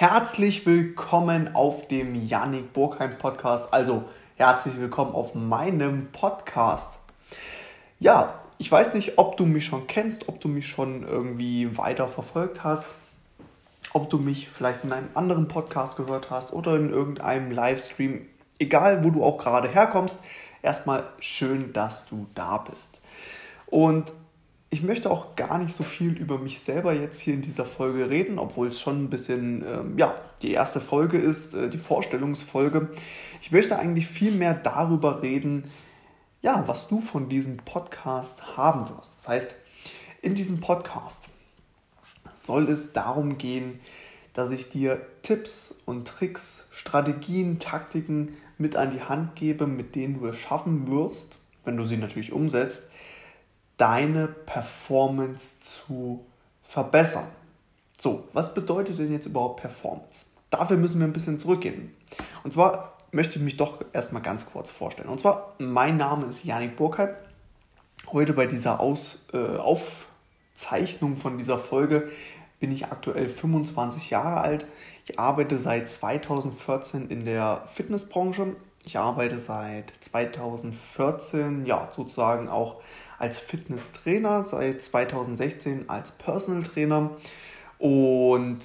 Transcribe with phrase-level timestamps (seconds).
[0.00, 3.74] Herzlich willkommen auf dem Yannick Burkheim Podcast.
[3.74, 4.04] Also
[4.36, 7.00] herzlich willkommen auf meinem Podcast.
[7.98, 12.06] Ja, ich weiß nicht, ob du mich schon kennst, ob du mich schon irgendwie weiter
[12.06, 12.86] verfolgt hast,
[13.92, 18.24] ob du mich vielleicht in einem anderen Podcast gehört hast oder in irgendeinem Livestream.
[18.60, 20.20] Egal, wo du auch gerade herkommst,
[20.62, 23.00] erstmal schön, dass du da bist.
[23.66, 24.12] Und
[24.70, 28.10] ich möchte auch gar nicht so viel über mich selber jetzt hier in dieser Folge
[28.10, 32.90] reden, obwohl es schon ein bisschen, ähm, ja, die erste Folge ist, äh, die Vorstellungsfolge.
[33.40, 35.70] Ich möchte eigentlich viel mehr darüber reden,
[36.42, 39.16] ja, was du von diesem Podcast haben wirst.
[39.18, 39.54] Das heißt,
[40.20, 41.24] in diesem Podcast
[42.36, 43.80] soll es darum gehen,
[44.34, 50.20] dass ich dir Tipps und Tricks, Strategien, Taktiken mit an die Hand gebe, mit denen
[50.20, 52.90] du es schaffen wirst, wenn du sie natürlich umsetzt,
[53.78, 56.24] deine Performance zu
[56.64, 57.28] verbessern.
[57.98, 60.26] So, was bedeutet denn jetzt überhaupt Performance?
[60.50, 61.94] Dafür müssen wir ein bisschen zurückgehen.
[62.44, 65.08] Und zwar möchte ich mich doch erstmal ganz kurz vorstellen.
[65.08, 67.16] Und zwar, mein Name ist Janik Burkhalb.
[68.12, 72.10] Heute bei dieser Aus, äh, Aufzeichnung von dieser Folge
[72.60, 74.66] bin ich aktuell 25 Jahre alt.
[75.06, 78.56] Ich arbeite seit 2014 in der Fitnessbranche.
[78.84, 82.80] Ich arbeite seit 2014 ja sozusagen auch
[83.18, 87.10] als Fitnesstrainer, seit 2016 als Personal Trainer.
[87.78, 88.58] Und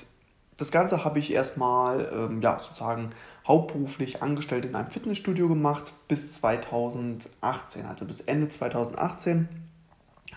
[0.57, 3.11] das Ganze habe ich erstmal ähm, ja, sozusagen
[3.47, 7.85] hauptberuflich angestellt in einem Fitnessstudio gemacht bis 2018.
[7.85, 9.49] Also bis Ende 2018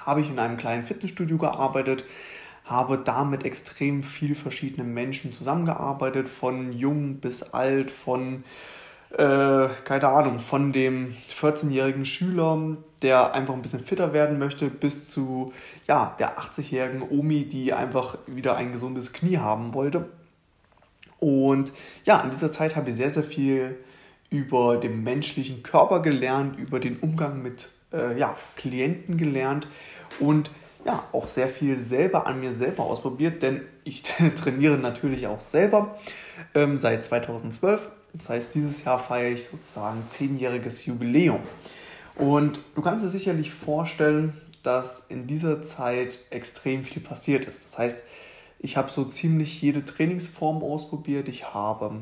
[0.05, 2.05] habe ich in einem kleinen Fitnessstudio gearbeitet,
[2.65, 8.45] habe damit extrem viel verschiedene Menschen zusammengearbeitet, von jung bis alt, von
[9.11, 15.11] äh, keine Ahnung, von dem 14-jährigen Schüler, der einfach ein bisschen fitter werden möchte, bis
[15.11, 15.53] zu
[15.87, 20.09] ja, der 80-jährigen Omi, die einfach wieder ein gesundes Knie haben wollte.
[21.19, 21.73] Und
[22.05, 23.77] ja, in dieser Zeit habe ich sehr, sehr viel
[24.31, 29.69] über den menschlichen Körper gelernt, über den Umgang mit äh, ja, Klienten gelernt
[30.21, 30.51] und
[30.85, 34.03] ja, auch sehr viel selber an mir selber ausprobiert, denn ich
[34.37, 35.99] trainiere natürlich auch selber
[36.55, 41.41] ähm, seit 2012 das heißt, dieses Jahr feiere ich sozusagen zehnjähriges Jubiläum.
[42.17, 47.65] Und du kannst dir sicherlich vorstellen, dass in dieser Zeit extrem viel passiert ist.
[47.65, 48.03] Das heißt,
[48.59, 51.29] ich habe so ziemlich jede Trainingsform ausprobiert.
[51.29, 52.01] Ich habe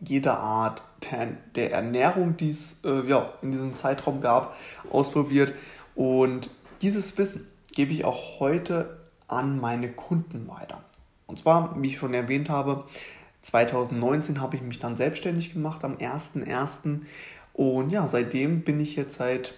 [0.00, 0.82] jede Art
[1.54, 4.56] der Ernährung, die es äh, ja, in diesem Zeitraum gab,
[4.90, 5.52] ausprobiert.
[5.94, 6.48] Und
[6.80, 8.98] dieses Wissen gebe ich auch heute
[9.28, 10.82] an meine Kunden weiter.
[11.26, 12.84] Und zwar, wie ich schon erwähnt habe,
[13.42, 17.00] 2019 habe ich mich dann selbstständig gemacht am 1.1.
[17.52, 19.54] Und ja, seitdem bin ich jetzt seit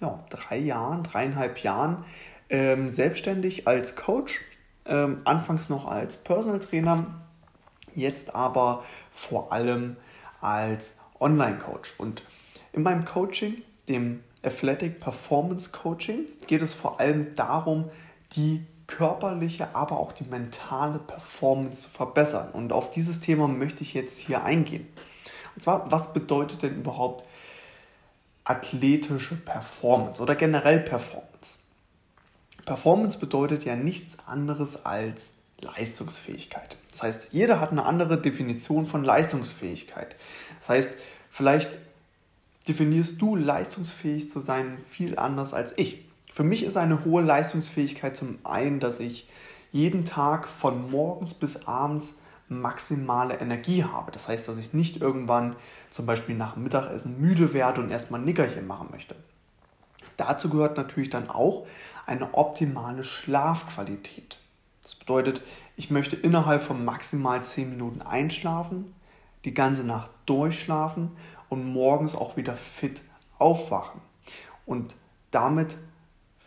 [0.00, 2.04] ja, drei Jahren, dreieinhalb Jahren
[2.48, 4.40] ähm, selbstständig als Coach.
[4.84, 7.06] Ähm, anfangs noch als Personal Trainer,
[7.94, 9.96] jetzt aber vor allem
[10.40, 11.94] als Online-Coach.
[11.98, 12.22] Und
[12.72, 17.90] in meinem Coaching, dem Athletic Performance Coaching, geht es vor allem darum,
[18.36, 22.50] die körperliche, aber auch die mentale Performance zu verbessern.
[22.52, 24.86] Und auf dieses Thema möchte ich jetzt hier eingehen.
[25.56, 27.24] Und zwar, was bedeutet denn überhaupt
[28.44, 31.58] athletische Performance oder generell Performance?
[32.64, 36.76] Performance bedeutet ja nichts anderes als Leistungsfähigkeit.
[36.90, 40.16] Das heißt, jeder hat eine andere Definition von Leistungsfähigkeit.
[40.60, 40.94] Das heißt,
[41.30, 41.78] vielleicht
[42.68, 46.04] definierst du leistungsfähig zu sein viel anders als ich.
[46.34, 49.28] Für mich ist eine hohe Leistungsfähigkeit zum einen, dass ich
[49.72, 52.18] jeden Tag von morgens bis abends
[52.48, 54.12] maximale Energie habe.
[54.12, 55.56] Das heißt, dass ich nicht irgendwann
[55.90, 59.16] zum Beispiel nach dem Mittagessen müde werde und erstmal ein Nickerchen machen möchte.
[60.16, 61.66] Dazu gehört natürlich dann auch
[62.06, 64.38] eine optimale Schlafqualität.
[64.82, 65.42] Das bedeutet,
[65.76, 68.94] ich möchte innerhalb von maximal 10 Minuten einschlafen,
[69.44, 71.10] die ganze Nacht durchschlafen
[71.48, 73.00] und morgens auch wieder fit
[73.38, 74.00] aufwachen.
[74.64, 74.94] Und
[75.30, 75.76] damit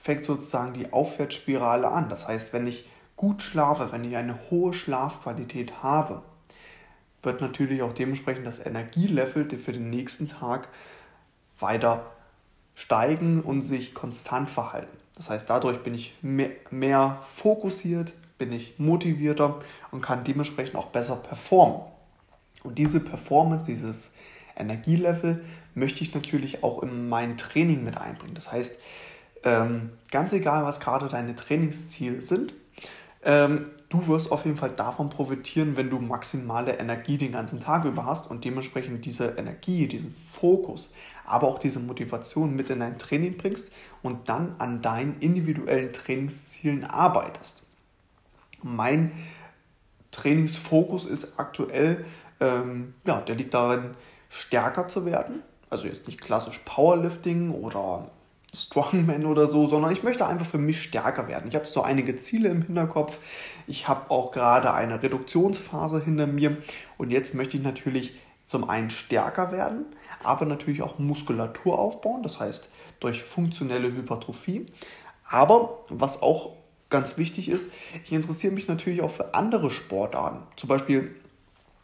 [0.02, 2.10] fängt sozusagen die Aufwärtsspirale an.
[2.10, 6.22] Das heißt, wenn ich gut schlafe, wenn ich eine hohe Schlafqualität habe,
[7.22, 10.70] wird natürlich auch dementsprechend das Energielevel für den nächsten Tag
[11.60, 12.06] weiter
[12.76, 14.98] steigen und sich konstant verhalten.
[15.18, 19.60] Das heißt, dadurch bin ich mehr, mehr fokussiert, bin ich motivierter
[19.92, 21.82] und kann dementsprechend auch besser performen.
[22.64, 24.14] Und diese Performance, dieses
[24.56, 25.44] Energielevel
[25.76, 28.36] möchte ich natürlich auch in mein Training mit einbringen.
[28.36, 28.80] Das heißt,
[29.44, 32.54] ähm, ganz egal, was gerade deine Trainingsziele sind,
[33.24, 37.86] ähm, du wirst auf jeden Fall davon profitieren, wenn du maximale Energie den ganzen Tag
[37.86, 40.94] über hast und dementsprechend diese Energie, diesen Fokus,
[41.26, 43.72] aber auch diese Motivation mit in dein Training bringst
[44.02, 47.64] und dann an deinen individuellen Trainingszielen arbeitest.
[48.62, 49.12] Mein
[50.12, 52.06] Trainingsfokus ist aktuell,
[52.40, 53.92] ähm, ja, der liegt darin,
[54.30, 55.44] stärker zu werden.
[55.70, 58.10] Also jetzt nicht klassisch Powerlifting oder
[58.56, 61.50] Strongman oder so, sondern ich möchte einfach für mich stärker werden.
[61.50, 63.18] Ich habe so einige Ziele im Hinterkopf.
[63.68, 66.58] Ich habe auch gerade eine Reduktionsphase hinter mir
[66.98, 68.16] und jetzt möchte ich natürlich
[68.46, 69.86] zum einen stärker werden,
[70.24, 72.68] aber natürlich auch Muskulatur aufbauen, das heißt
[73.00, 74.66] durch funktionelle Hypertrophie.
[75.28, 76.54] Aber was auch
[76.90, 77.72] ganz wichtig ist,
[78.04, 80.40] ich interessiere mich natürlich auch für andere Sportarten.
[80.56, 81.16] Zum Beispiel,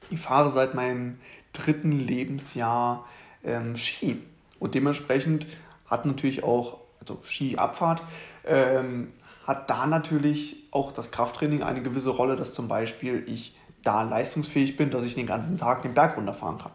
[0.10, 1.20] ich fahre seit meinem
[1.54, 3.06] dritten Lebensjahr
[3.44, 4.18] ähm, Ski
[4.60, 5.46] und dementsprechend
[5.88, 8.02] hat natürlich auch, also Skiabfahrt,
[8.46, 9.14] ähm,
[9.46, 14.78] hat da natürlich auch das Krafttraining eine gewisse Rolle, dass zum Beispiel ich da leistungsfähig
[14.78, 16.72] bin, dass ich den ganzen Tag den Berg runterfahren kann.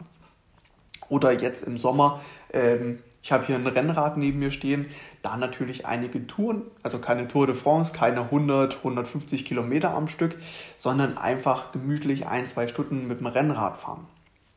[1.09, 2.21] Oder jetzt im Sommer,
[2.53, 4.87] ähm, ich habe hier ein Rennrad neben mir stehen,
[5.21, 10.37] da natürlich einige Touren, also keine Tour de France, keine 100, 150 Kilometer am Stück,
[10.75, 14.07] sondern einfach gemütlich ein, zwei Stunden mit dem Rennrad fahren.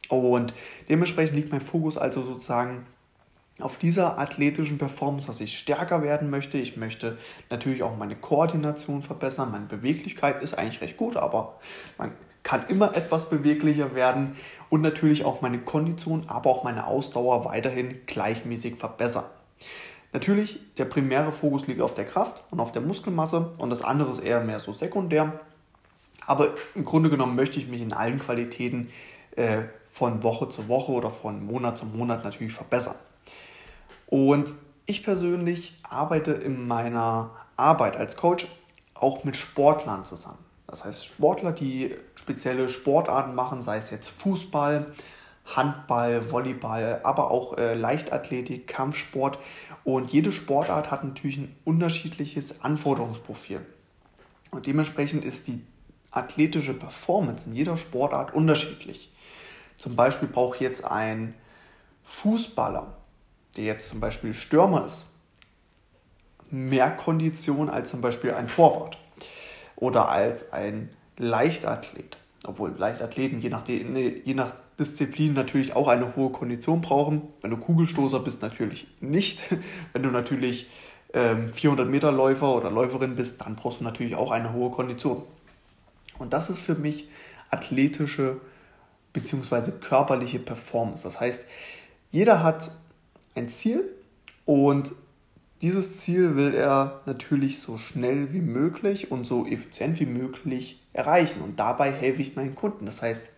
[0.08, 0.54] Und
[0.88, 2.86] dementsprechend liegt mein Fokus also sozusagen
[3.60, 6.58] auf dieser athletischen Performance, dass ich stärker werden möchte.
[6.58, 7.18] Ich möchte
[7.50, 9.52] natürlich auch meine Koordination verbessern.
[9.52, 11.60] Meine Beweglichkeit ist eigentlich recht gut, aber
[11.96, 12.12] man
[12.42, 14.36] kann immer etwas beweglicher werden
[14.70, 19.24] und natürlich auch meine Kondition, aber auch meine Ausdauer weiterhin gleichmäßig verbessern.
[20.12, 24.10] Natürlich, der primäre Fokus liegt auf der Kraft und auf der Muskelmasse und das andere
[24.10, 25.40] ist eher mehr so sekundär.
[26.26, 28.90] Aber im Grunde genommen möchte ich mich in allen Qualitäten
[29.36, 32.96] äh, von Woche zu Woche oder von Monat zu Monat natürlich verbessern.
[34.06, 34.52] Und
[34.86, 38.46] ich persönlich arbeite in meiner Arbeit als Coach
[38.94, 40.38] auch mit Sportlern zusammen.
[40.66, 44.86] Das heißt, Sportler, die spezielle Sportarten machen, sei es jetzt Fußball,
[45.46, 49.38] Handball, Volleyball, aber auch äh, Leichtathletik, Kampfsport.
[49.84, 53.60] Und jede Sportart hat natürlich ein unterschiedliches Anforderungsprofil.
[54.50, 55.62] Und dementsprechend ist die
[56.10, 59.12] athletische Performance in jeder Sportart unterschiedlich.
[59.76, 61.34] Zum Beispiel braucht jetzt ein
[62.04, 62.96] Fußballer
[63.56, 65.06] der jetzt zum Beispiel Stürmer ist,
[66.50, 68.98] mehr Kondition als zum Beispiel ein Torwart
[69.76, 72.16] oder als ein Leichtathlet.
[72.44, 77.22] Obwohl Leichtathleten je nach, je nach Disziplin natürlich auch eine hohe Kondition brauchen.
[77.40, 79.42] Wenn du Kugelstoßer bist, natürlich nicht.
[79.92, 80.68] Wenn du natürlich
[81.12, 85.22] ähm, 400 Meter Läufer oder Läuferin bist, dann brauchst du natürlich auch eine hohe Kondition.
[86.18, 87.08] Und das ist für mich
[87.50, 88.40] athletische
[89.12, 89.72] bzw.
[89.80, 91.04] körperliche Performance.
[91.04, 91.46] Das heißt,
[92.10, 92.70] jeder hat
[93.34, 93.84] ein Ziel
[94.44, 94.92] und
[95.62, 101.40] dieses Ziel will er natürlich so schnell wie möglich und so effizient wie möglich erreichen.
[101.40, 102.84] Und dabei helfe ich meinen Kunden.
[102.84, 103.30] Das heißt,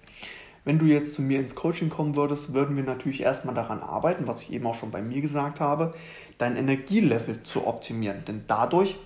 [0.65, 4.27] wenn du jetzt zu mir ins Coaching kommen würdest, würden wir natürlich erstmal daran arbeiten,
[4.27, 5.95] was ich eben auch schon bei mir gesagt habe,
[6.39, 8.25] dein Energielevel zu optimieren.
[8.27, 8.97] Denn dadurch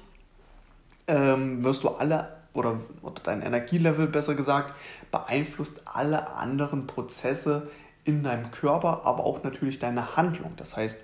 [1.06, 4.72] ähm, wirst du alle, oder, oder dein Energielevel besser gesagt,
[5.10, 7.68] beeinflusst alle anderen Prozesse
[8.04, 10.52] in deinem Körper, aber auch natürlich deine Handlung.
[10.56, 11.00] Das heißt,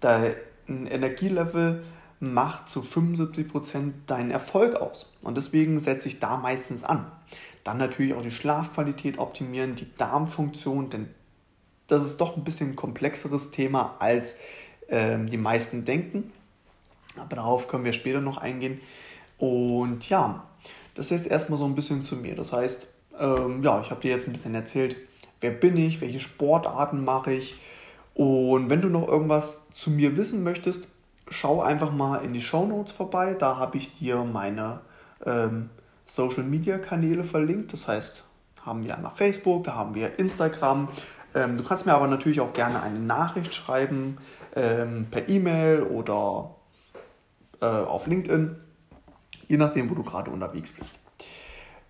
[0.00, 0.34] dein
[0.68, 1.84] Energielevel
[2.20, 5.12] macht zu 75% deinen Erfolg aus.
[5.22, 7.06] Und deswegen setze ich da meistens an.
[7.64, 11.08] Dann natürlich auch die Schlafqualität optimieren, die Darmfunktion, denn
[11.86, 14.38] das ist doch ein bisschen komplexeres Thema, als
[14.88, 16.32] ähm, die meisten denken.
[17.16, 18.80] Aber darauf können wir später noch eingehen.
[19.38, 20.44] Und ja,
[20.94, 22.34] das ist jetzt erstmal so ein bisschen zu mir.
[22.34, 22.86] Das heißt,
[23.18, 24.96] ähm, ja, ich habe dir jetzt ein bisschen erzählt,
[25.44, 27.60] wer bin ich, welche Sportarten mache ich.
[28.14, 30.88] Und wenn du noch irgendwas zu mir wissen möchtest,
[31.28, 33.36] schau einfach mal in die Show Notes vorbei.
[33.38, 34.80] Da habe ich dir meine
[35.26, 35.68] ähm,
[36.06, 37.74] Social Media Kanäle verlinkt.
[37.74, 38.24] Das heißt,
[38.64, 40.88] haben wir einmal Facebook, da haben wir Instagram.
[41.34, 44.16] Ähm, du kannst mir aber natürlich auch gerne eine Nachricht schreiben
[44.56, 46.54] ähm, per E-Mail oder
[47.60, 48.56] äh, auf LinkedIn,
[49.48, 50.98] je nachdem, wo du gerade unterwegs bist.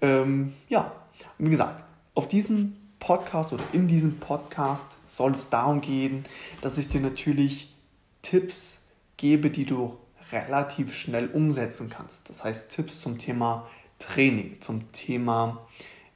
[0.00, 0.90] Ähm, ja,
[1.38, 1.84] wie gesagt,
[2.14, 6.24] auf diesen Podcast oder in diesem Podcast soll es darum gehen,
[6.62, 7.74] dass ich dir natürlich
[8.22, 8.80] Tipps
[9.18, 9.98] gebe, die du
[10.32, 12.30] relativ schnell umsetzen kannst.
[12.30, 13.68] Das heißt Tipps zum Thema
[13.98, 15.66] Training, zum Thema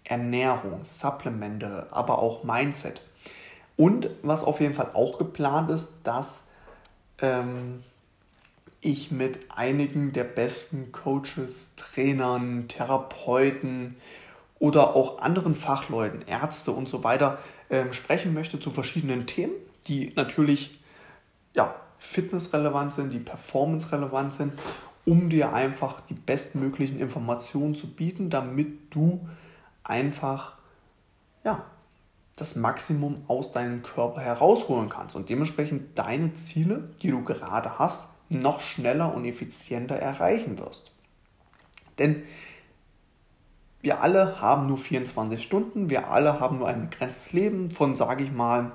[0.02, 3.02] Ernährung, Supplemente, aber auch Mindset.
[3.76, 6.46] Und was auf jeden Fall auch geplant ist, dass
[7.20, 7.84] ähm,
[8.80, 13.96] ich mit einigen der besten Coaches, Trainern, Therapeuten,
[14.58, 17.38] oder auch anderen Fachleuten, Ärzte und so weiter
[17.68, 19.52] äh, sprechen möchte zu verschiedenen Themen,
[19.86, 20.80] die natürlich
[21.54, 24.52] ja, fitnessrelevant sind, die performancerelevant sind,
[25.04, 29.26] um dir einfach die bestmöglichen Informationen zu bieten, damit du
[29.82, 30.54] einfach
[31.44, 31.64] ja,
[32.36, 38.10] das Maximum aus deinem Körper herausholen kannst und dementsprechend deine Ziele, die du gerade hast,
[38.28, 40.92] noch schneller und effizienter erreichen wirst.
[41.98, 42.22] Denn
[43.80, 48.24] wir alle haben nur 24 Stunden, wir alle haben nur ein begrenztes Leben von, sage
[48.24, 48.72] ich mal,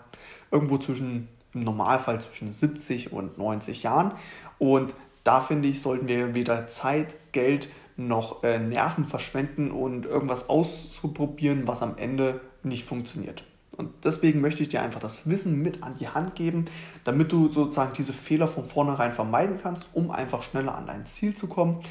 [0.52, 4.12] irgendwo zwischen, im Normalfall zwischen 70 und 90 Jahren.
[4.60, 4.94] Und
[5.24, 11.68] da finde ich, sollten wir weder Zeit, Geld noch äh, Nerven verschwenden und irgendwas auszuprobieren,
[11.68, 13.44] was am Ende nicht funktioniert.
[13.76, 16.66] Und deswegen möchte ich dir einfach das Wissen mit an die Hand geben,
[17.04, 21.36] damit du sozusagen diese Fehler von vornherein vermeiden kannst, um einfach schneller an dein Ziel
[21.36, 21.82] zu kommen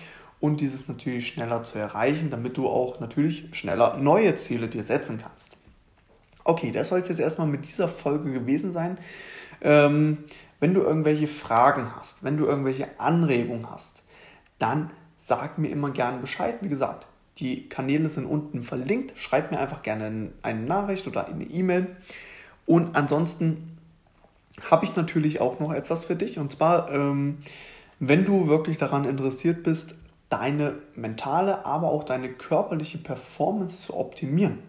[0.42, 5.20] und dieses natürlich schneller zu erreichen, damit du auch natürlich schneller neue Ziele dir setzen
[5.22, 5.56] kannst.
[6.42, 8.99] Okay, das soll es jetzt erstmal mit dieser Folge gewesen sein.
[9.61, 10.18] Ähm,
[10.58, 14.02] wenn du irgendwelche Fragen hast, wenn du irgendwelche Anregungen hast,
[14.58, 16.56] dann sag mir immer gerne Bescheid.
[16.61, 17.06] Wie gesagt,
[17.38, 19.12] die Kanäle sind unten verlinkt.
[19.16, 21.87] Schreib mir einfach gerne eine Nachricht oder eine E-Mail.
[22.66, 23.78] Und ansonsten
[24.72, 26.40] habe ich natürlich auch noch etwas für dich.
[26.40, 27.38] Und zwar, ähm,
[28.00, 29.94] wenn du wirklich daran interessiert bist,
[30.32, 34.60] deine mentale, aber auch deine körperliche Performance zu optimieren,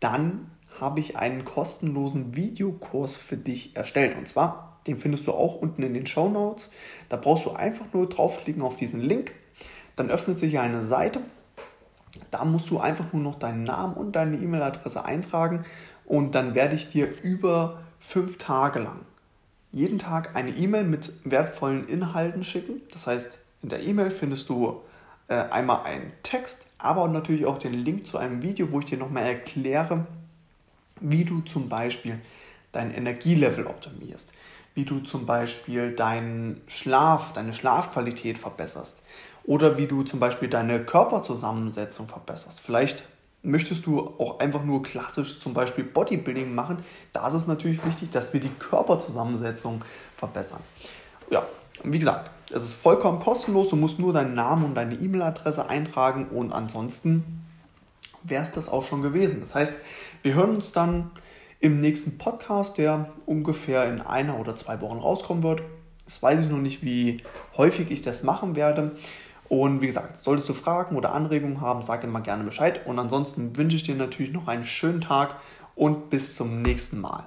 [0.00, 4.16] dann habe ich einen kostenlosen Videokurs für dich erstellt.
[4.18, 6.70] Und zwar, den findest du auch unten in den Show Notes.
[7.08, 9.32] Da brauchst du einfach nur draufklicken auf diesen Link.
[9.96, 11.20] Dann öffnet sich eine Seite.
[12.30, 15.64] Da musst du einfach nur noch deinen Namen und deine E-Mail-Adresse eintragen.
[16.04, 19.00] Und dann werde ich dir über fünf Tage lang
[19.72, 22.82] jeden Tag eine E-Mail mit wertvollen Inhalten schicken.
[22.92, 24.82] Das heißt, in der E-Mail findest du
[25.28, 28.98] äh, einmal einen Text, aber natürlich auch den Link zu einem Video, wo ich dir
[28.98, 30.06] nochmal erkläre,
[31.00, 32.18] wie du zum Beispiel
[32.72, 34.32] dein Energielevel optimierst,
[34.74, 39.02] wie du zum Beispiel deinen Schlaf, deine Schlafqualität verbesserst
[39.44, 42.60] oder wie du zum Beispiel deine Körperzusammensetzung verbesserst.
[42.60, 43.02] Vielleicht
[43.42, 46.84] möchtest du auch einfach nur klassisch zum Beispiel Bodybuilding machen.
[47.12, 49.82] Da ist es natürlich wichtig, dass wir die Körperzusammensetzung
[50.16, 50.60] verbessern.
[51.30, 51.46] Ja,
[51.84, 53.68] wie gesagt, es ist vollkommen kostenlos.
[53.68, 57.44] Du musst nur deinen Namen und deine E-Mail-Adresse eintragen und ansonsten
[58.22, 59.40] wäre es das auch schon gewesen.
[59.40, 59.74] Das heißt,
[60.22, 61.10] wir hören uns dann
[61.60, 65.62] im nächsten Podcast, der ungefähr in einer oder zwei Wochen rauskommen wird.
[66.06, 67.22] Das weiß ich noch nicht, wie
[67.56, 68.92] häufig ich das machen werde.
[69.48, 72.86] Und wie gesagt, solltest du Fragen oder Anregungen haben, sag immer gerne Bescheid.
[72.86, 75.36] Und ansonsten wünsche ich dir natürlich noch einen schönen Tag
[75.74, 77.24] und bis zum nächsten Mal.